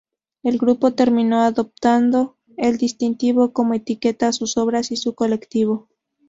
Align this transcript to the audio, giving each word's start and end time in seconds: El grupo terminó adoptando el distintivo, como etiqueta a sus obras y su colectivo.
El 0.41 0.57
grupo 0.57 0.95
terminó 0.95 1.41
adoptando 1.43 2.39
el 2.57 2.77
distintivo, 2.77 3.53
como 3.53 3.75
etiqueta 3.75 4.29
a 4.29 4.33
sus 4.33 4.57
obras 4.57 4.89
y 4.91 4.97
su 4.97 5.13
colectivo. 5.13 5.89